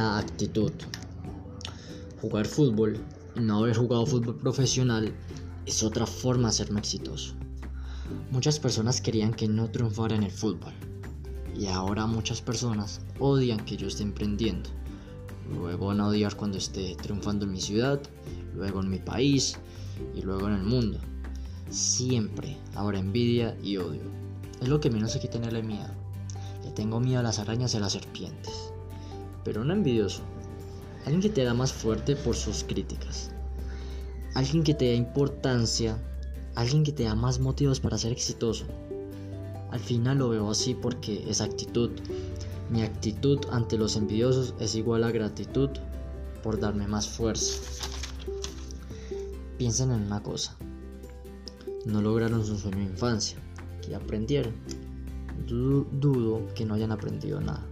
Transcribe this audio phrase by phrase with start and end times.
[0.00, 0.72] actitud.
[2.20, 2.98] Jugar fútbol
[3.36, 5.12] y no haber jugado fútbol profesional
[5.66, 7.34] es otra forma de ser exitoso.
[8.30, 10.72] Muchas personas querían que no triunfara en el fútbol
[11.56, 14.70] y ahora muchas personas odian que yo esté emprendiendo.
[15.54, 18.00] Luego van a odiar cuando esté triunfando en mi ciudad,
[18.54, 19.56] luego en mi país
[20.14, 20.98] y luego en el mundo.
[21.70, 24.02] Siempre habrá envidia y odio.
[24.60, 25.90] Es lo que menos hay que tenerle miedo.
[26.64, 28.69] Le tengo miedo a las arañas y a las serpientes.
[29.44, 30.22] Pero no envidioso.
[31.04, 33.30] Alguien que te da más fuerte por sus críticas.
[34.34, 35.98] Alguien que te da importancia.
[36.54, 38.64] Alguien que te da más motivos para ser exitoso.
[39.70, 41.90] Al final lo veo así porque es actitud.
[42.70, 45.70] Mi actitud ante los envidiosos es igual a gratitud
[46.42, 47.54] por darme más fuerza.
[49.58, 50.56] Piensen en una cosa
[51.86, 53.38] no lograron su sueño de infancia,
[53.82, 54.54] que aprendieron.
[55.46, 57.66] Dudo, que no hayan aprendido nada.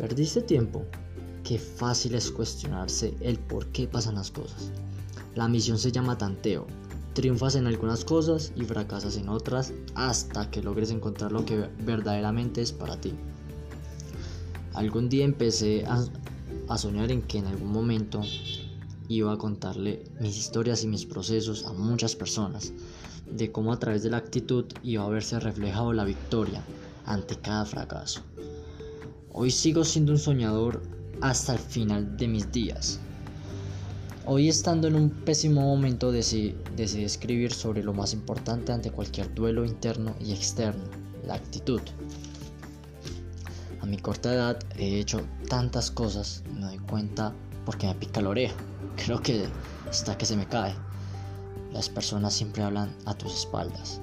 [0.00, 0.86] ¿Perdiste tiempo?
[1.44, 4.72] Qué fácil es cuestionarse el por qué pasan las cosas.
[5.34, 6.66] La misión se llama tanteo.
[7.12, 12.62] Triunfas en algunas cosas y fracasas en otras hasta que logres encontrar lo que verdaderamente
[12.62, 13.12] es para ti.
[14.72, 16.02] Algún día empecé a,
[16.70, 18.22] a soñar en que en algún momento
[19.06, 22.72] iba a contarle mis historias y mis procesos a muchas personas
[23.30, 26.64] de cómo a través de la actitud iba a verse reflejado la victoria
[27.04, 28.22] ante cada fracaso.
[29.32, 30.82] Hoy sigo siendo un soñador
[31.20, 32.98] hasta el final de mis días.
[34.26, 39.64] Hoy estando en un pésimo momento decidí, escribir sobre lo más importante ante cualquier duelo
[39.64, 40.82] interno y externo,
[41.24, 41.80] la actitud.
[43.80, 47.32] A mi corta edad he hecho tantas cosas, me doy cuenta
[47.64, 48.56] porque me pica la oreja.
[48.96, 49.46] Creo que
[49.88, 50.74] está que se me cae.
[51.72, 54.00] Las personas siempre hablan a tus espaldas.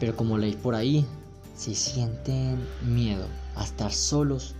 [0.00, 1.06] Pero como leí por ahí,
[1.54, 3.26] si sienten miedo
[3.60, 4.54] a estar solos,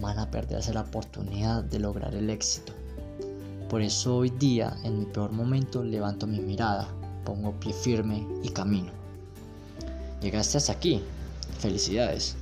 [0.00, 2.72] van a perderse la oportunidad de lograr el éxito.
[3.68, 6.88] Por eso hoy día, en mi peor momento, levanto mi mirada,
[7.24, 8.90] pongo pie firme y camino.
[10.22, 11.02] Llegaste hasta aquí.
[11.58, 12.36] Felicidades.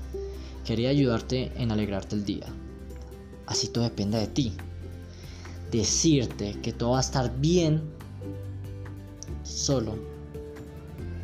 [0.64, 2.47] Quería ayudarte en alegrarte el día.
[3.47, 4.56] Así todo depende de ti.
[5.70, 7.98] Decirte que todo va a estar bien
[9.48, 9.97] Solo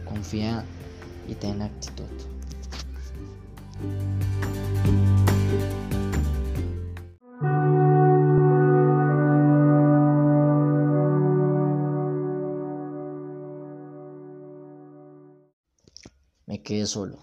[0.07, 0.65] confía
[1.29, 2.05] y ten actitud.
[16.47, 17.19] Me quedé solo.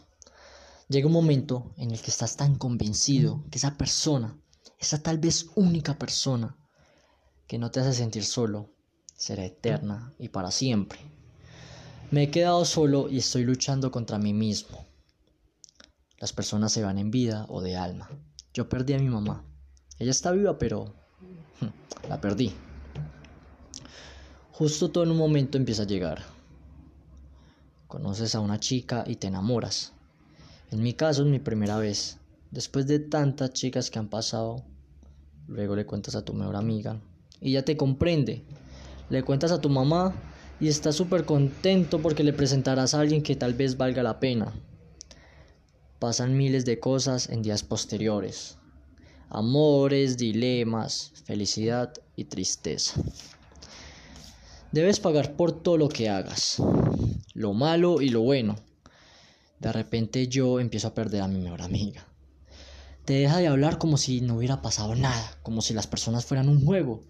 [0.90, 4.38] Llega un momento en el que estás tan convencido que esa persona,
[4.78, 6.58] esa tal vez única persona
[7.48, 8.74] que no te hace sentir solo,
[9.16, 11.00] será eterna y para siempre.
[12.12, 14.91] Me he quedado solo y estoy luchando contra mí mismo.
[16.22, 18.10] Las personas se van en vida o de alma.
[18.54, 19.44] Yo perdí a mi mamá.
[20.00, 20.94] Ella está viva, pero
[22.10, 22.54] la perdí.
[24.54, 26.22] Justo todo en un momento empieza a llegar.
[27.88, 29.92] Conoces a una chica y te enamoras.
[30.72, 32.20] En mi caso es mi primera vez.
[32.52, 34.64] Después de tantas chicas que han pasado,
[35.48, 37.02] luego le cuentas a tu mejor amiga
[37.42, 38.46] y ella te comprende
[39.12, 40.16] le cuentas a tu mamá
[40.62, 44.54] y estás súper contento porque le presentarás a alguien que tal vez valga la pena.
[46.02, 48.58] Pasan miles de cosas en días posteriores.
[49.30, 53.00] Amores, dilemas, felicidad y tristeza.
[54.72, 56.58] Debes pagar por todo lo que hagas,
[57.36, 58.56] lo malo y lo bueno.
[59.60, 62.08] De repente yo empiezo a perder a mi mejor amiga.
[63.06, 66.50] Te deja de hablar como si no hubiera pasado nada, como si las personas fueran
[66.50, 67.04] un juego.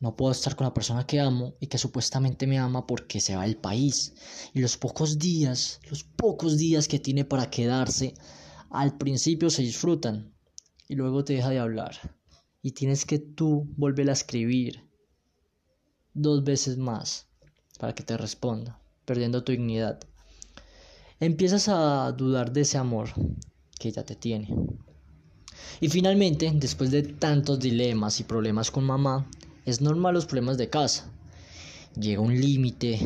[0.00, 3.34] No puedo estar con la persona que amo y que supuestamente me ama porque se
[3.34, 4.14] va del país.
[4.54, 8.14] Y los pocos días, los pocos días que tiene para quedarse,
[8.70, 10.32] al principio se disfrutan
[10.88, 12.16] y luego te deja de hablar.
[12.62, 14.88] Y tienes que tú volver a escribir
[16.14, 17.26] dos veces más
[17.78, 19.98] para que te responda, perdiendo tu dignidad.
[21.18, 23.10] Empiezas a dudar de ese amor
[23.80, 24.48] que ya te tiene.
[25.80, 29.28] Y finalmente, después de tantos dilemas y problemas con mamá,
[29.70, 31.10] es normal los problemas de casa.
[31.94, 32.98] Llega un límite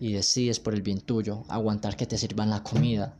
[0.00, 3.16] y decides por el bien tuyo aguantar que te sirvan la comida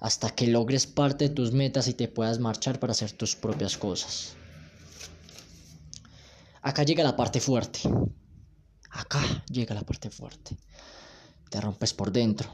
[0.00, 3.76] hasta que logres parte de tus metas y te puedas marchar para hacer tus propias
[3.76, 4.36] cosas.
[6.62, 7.80] Acá llega la parte fuerte.
[8.90, 10.56] Acá llega la parte fuerte.
[11.50, 12.50] Te rompes por dentro.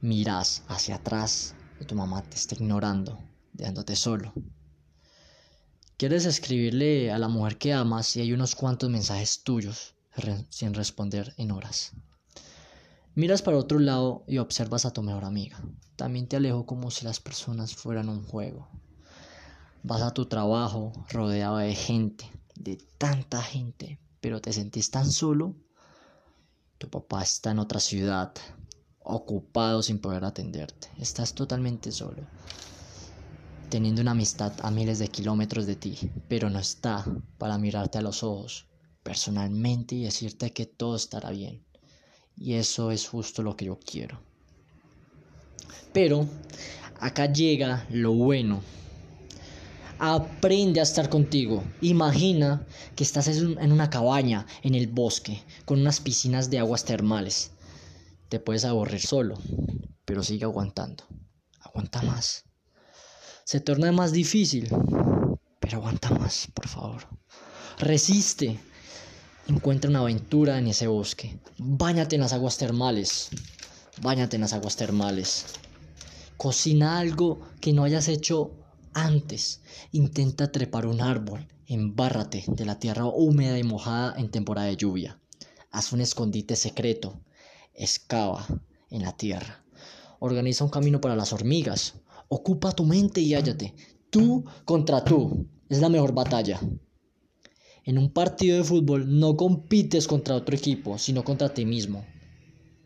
[0.00, 3.18] Miras hacia atrás y tu mamá te está ignorando,
[3.52, 4.32] dejándote solo.
[6.02, 9.94] Quieres escribirle a la mujer que amas y hay unos cuantos mensajes tuyos
[10.48, 11.92] sin responder en horas.
[13.14, 15.62] Miras para otro lado y observas a tu mejor amiga.
[15.94, 18.68] También te alejo como si las personas fueran un juego.
[19.84, 25.54] Vas a tu trabajo rodeado de gente, de tanta gente, pero te sentís tan solo.
[26.78, 28.34] Tu papá está en otra ciudad,
[28.98, 30.88] ocupado sin poder atenderte.
[30.98, 32.26] Estás totalmente solo,
[33.72, 35.96] teniendo una amistad a miles de kilómetros de ti,
[36.28, 37.06] pero no está
[37.38, 38.66] para mirarte a los ojos
[39.02, 41.64] personalmente y decirte que todo estará bien.
[42.36, 44.20] Y eso es justo lo que yo quiero.
[45.94, 46.28] Pero
[47.00, 48.60] acá llega lo bueno.
[49.98, 51.64] Aprende a estar contigo.
[51.80, 57.52] Imagina que estás en una cabaña en el bosque con unas piscinas de aguas termales.
[58.28, 59.38] Te puedes aburrir solo,
[60.04, 61.04] pero sigue aguantando.
[61.58, 62.44] Aguanta más.
[63.44, 64.68] Se torna más difícil,
[65.60, 67.02] pero aguanta más, por favor.
[67.78, 68.58] Resiste.
[69.48, 71.38] Encuentra una aventura en ese bosque.
[71.58, 73.30] Báñate en las aguas termales.
[74.00, 75.46] Báñate en las aguas termales.
[76.36, 78.52] Cocina algo que no hayas hecho
[78.94, 79.60] antes.
[79.90, 81.48] Intenta trepar un árbol.
[81.66, 85.20] Embárrate de la tierra húmeda y mojada en temporada de lluvia.
[85.72, 87.20] Haz un escondite secreto.
[87.74, 88.46] Excava
[88.90, 89.64] en la tierra.
[90.20, 91.94] Organiza un camino para las hormigas.
[92.34, 93.74] Ocupa tu mente y hállate.
[94.08, 95.46] Tú contra tú.
[95.68, 96.58] Es la mejor batalla.
[97.84, 102.06] En un partido de fútbol no compites contra otro equipo, sino contra ti mismo.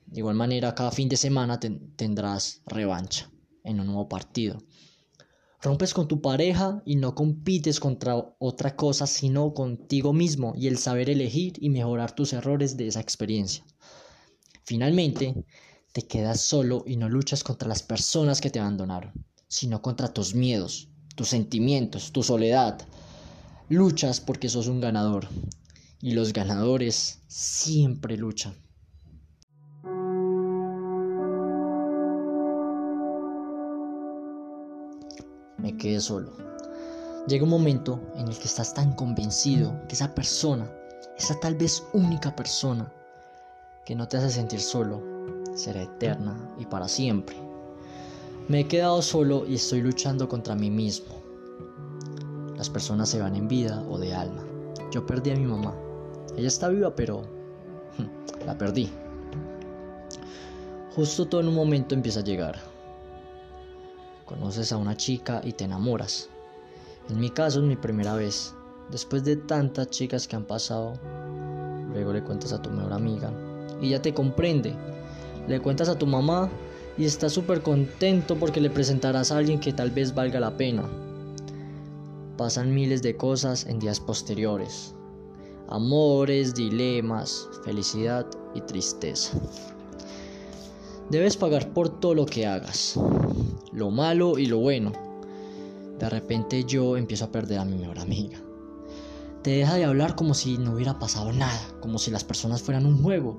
[0.06, 3.30] De igual manera, cada fin de semana tendrás revancha
[3.62, 4.58] en un nuevo partido.
[5.62, 10.76] Rompes con tu pareja y no compites contra otra cosa, sino contigo mismo y el
[10.76, 13.64] saber elegir y mejorar tus errores de esa experiencia.
[14.64, 15.44] Finalmente,
[15.92, 19.12] te quedas solo y no luchas contra las personas que te abandonaron,
[19.48, 22.86] sino contra tus miedos, tus sentimientos, tu soledad,
[23.68, 25.26] Luchas porque sos un ganador.
[26.00, 28.54] Y los ganadores siempre luchan.
[35.58, 36.32] Me quedé solo.
[37.26, 40.70] Llega un momento en el que estás tan convencido que esa persona,
[41.18, 42.92] esa tal vez única persona
[43.84, 45.02] que no te hace sentir solo,
[45.56, 47.45] será eterna y para siempre.
[48.48, 51.16] Me he quedado solo y estoy luchando contra mí mismo.
[52.56, 54.44] Las personas se van en vida o de alma.
[54.92, 55.74] Yo perdí a mi mamá.
[56.36, 57.22] Ella está viva, pero
[58.46, 58.88] la perdí.
[60.94, 62.56] Justo todo en un momento empieza a llegar.
[64.26, 66.28] Conoces a una chica y te enamoras.
[67.10, 68.54] En mi caso es mi primera vez.
[68.92, 70.92] Después de tantas chicas que han pasado,
[71.92, 73.32] luego le cuentas a tu mejor amiga
[73.80, 74.72] y ya te comprende.
[75.48, 76.48] Le cuentas a tu mamá
[76.98, 80.84] y está súper contento porque le presentarás a alguien que tal vez valga la pena.
[82.36, 84.94] Pasan miles de cosas en días posteriores.
[85.68, 89.38] Amores, dilemas, felicidad y tristeza.
[91.10, 92.98] Debes pagar por todo lo que hagas,
[93.72, 94.92] lo malo y lo bueno.
[95.98, 98.38] De repente yo empiezo a perder a mi mejor amiga.
[99.42, 102.86] Te deja de hablar como si no hubiera pasado nada, como si las personas fueran
[102.86, 103.36] un juego.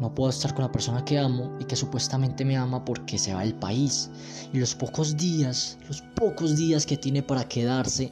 [0.00, 3.32] No puedo estar con la persona que amo y que supuestamente me ama porque se
[3.32, 4.10] va del país.
[4.52, 8.10] Y los pocos días, los pocos días que tiene para quedarse,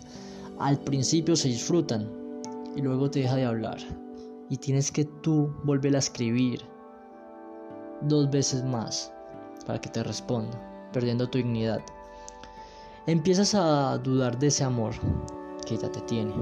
[0.58, 2.08] al principio se disfrutan
[2.76, 3.78] y luego te deja de hablar.
[4.48, 6.62] Y tienes que tú volver a escribir
[8.02, 9.12] dos veces más
[9.66, 10.58] para que te responda,
[10.92, 11.80] perdiendo tu dignidad.
[13.06, 14.94] Empiezas a dudar de ese amor
[15.66, 16.32] que ya te tiene.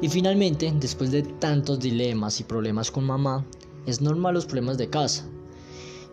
[0.00, 3.44] Y finalmente, después de tantos dilemas y problemas con mamá,
[3.86, 5.24] es normal los problemas de casa.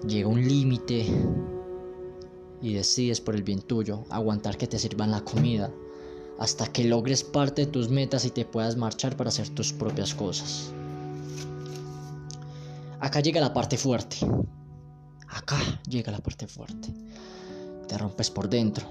[0.08, 1.08] Llega un límite
[2.62, 5.72] y decides por el bien tuyo aguantar que te sirvan la comida
[6.40, 10.14] hasta que logres parte de tus metas y te puedas marchar para hacer tus propias
[10.14, 10.72] cosas.
[13.00, 14.18] Acá llega la parte fuerte.
[15.28, 15.58] Acá
[15.90, 16.94] llega la parte fuerte.
[17.88, 18.88] Te rompes por dentro.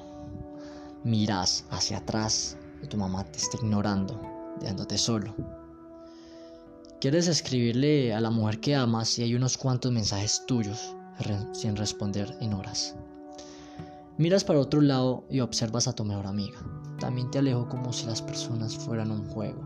[1.05, 4.21] Miras hacia atrás y tu mamá te está ignorando,
[4.61, 5.62] dejándote solo.
[7.03, 10.95] Quieres escribirle a la mujer que amas y hay unos cuantos mensajes tuyos
[11.51, 12.95] sin responder en horas.
[14.19, 16.61] Miras para otro lado y observas a tu mejor amiga.
[17.01, 19.61] También te alejo como si las personas fueran un juego.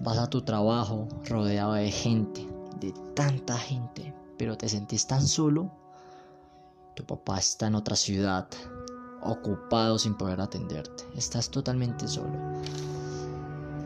[0.00, 2.48] Vas a tu trabajo rodeado de gente,
[2.80, 5.70] de tanta gente, pero te sentís tan solo.
[6.94, 8.48] Tu papá está en otra ciudad,
[9.20, 11.04] ocupado sin poder atenderte.
[11.14, 12.32] Estás totalmente solo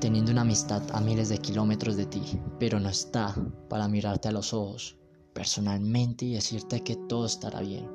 [0.01, 2.23] teniendo una amistad a miles de kilómetros de ti,
[2.59, 3.35] pero no está
[3.69, 4.97] para mirarte a los ojos
[5.33, 7.87] personalmente y decirte que todo estará bien.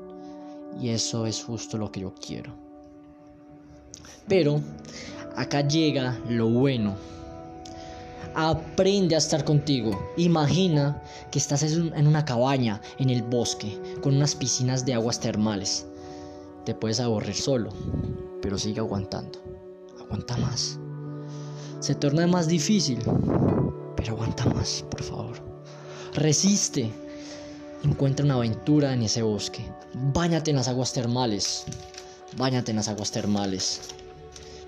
[0.80, 2.54] Y eso es justo lo que yo quiero.
[4.28, 4.62] Pero
[5.36, 6.96] acá llega lo bueno.
[8.36, 9.98] Aprende a estar contigo.
[10.18, 15.86] Imagina que estás en una cabaña en el bosque con unas piscinas de aguas termales.
[16.66, 17.72] Te puedes aburrir solo,
[18.42, 19.40] pero sigue aguantando.
[20.00, 20.80] Aguanta más.
[21.80, 23.00] Se torna más difícil,
[23.96, 25.36] pero aguanta más, por favor.
[26.14, 26.92] Resiste.
[27.84, 29.64] Encuentra una aventura en ese bosque.
[30.14, 31.66] Báñate en las aguas termales.
[32.38, 33.82] Báñate en las aguas termales.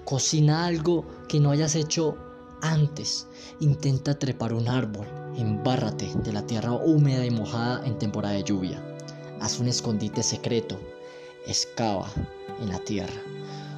[0.06, 2.16] Cocina algo que no hayas hecho
[2.62, 3.28] antes.
[3.60, 5.08] Intenta trepar un árbol.
[5.36, 8.84] Embárrate de la tierra húmeda y mojada en temporada de lluvia.
[9.40, 10.80] Haz un escondite secreto.
[11.48, 12.12] Excava
[12.62, 13.22] en la tierra.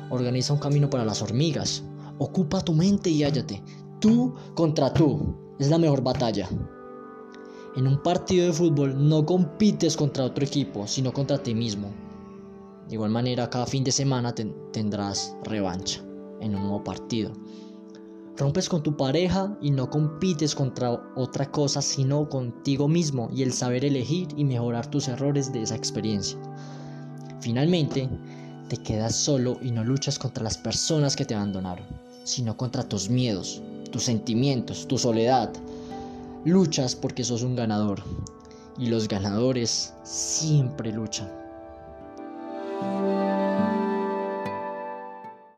[0.09, 1.83] Organiza un camino para las hormigas.
[2.19, 3.63] Ocupa tu mente y hállate.
[3.99, 5.35] Tú contra tú.
[5.57, 6.47] Es la mejor batalla.
[7.75, 11.89] En un partido de fútbol no compites contra otro equipo, sino contra ti mismo.
[12.87, 16.01] De igual manera, cada fin de semana tendrás revancha
[16.41, 17.31] en un nuevo partido.
[18.35, 23.53] Rompes con tu pareja y no compites contra otra cosa, sino contigo mismo y el
[23.53, 26.39] saber elegir y mejorar tus errores de esa experiencia.
[27.41, 28.09] Finalmente,
[28.69, 31.85] te quedas solo y no luchas contra las personas que te abandonaron,
[32.29, 33.59] sino contra tus miedos,
[33.91, 35.51] tus sentimientos, tu soledad,
[36.45, 38.01] Luchas porque sos un ganador.
[38.77, 41.29] Y los ganadores siempre luchan.